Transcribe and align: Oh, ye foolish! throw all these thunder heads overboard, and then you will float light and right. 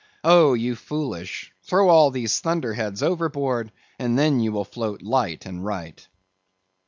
Oh, 0.23 0.55
ye 0.55 0.73
foolish! 0.73 1.53
throw 1.61 1.87
all 1.87 2.09
these 2.09 2.39
thunder 2.39 2.73
heads 2.73 3.03
overboard, 3.03 3.71
and 3.99 4.17
then 4.17 4.39
you 4.39 4.51
will 4.51 4.65
float 4.65 5.03
light 5.03 5.45
and 5.45 5.63
right. 5.63 6.07